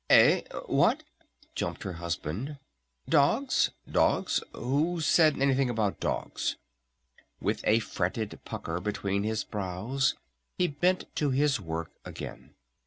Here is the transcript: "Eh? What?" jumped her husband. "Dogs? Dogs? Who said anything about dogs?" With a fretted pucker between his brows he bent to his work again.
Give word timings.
"Eh? 0.09 0.41
What?" 0.65 1.03
jumped 1.53 1.83
her 1.83 1.93
husband. 1.93 2.57
"Dogs? 3.07 3.69
Dogs? 3.87 4.41
Who 4.51 4.99
said 4.99 5.39
anything 5.39 5.69
about 5.69 5.99
dogs?" 5.99 6.57
With 7.39 7.61
a 7.65 7.77
fretted 7.77 8.39
pucker 8.43 8.79
between 8.79 9.21
his 9.21 9.43
brows 9.43 10.15
he 10.57 10.65
bent 10.67 11.05
to 11.17 11.29
his 11.29 11.59
work 11.61 11.91
again. 12.03 12.55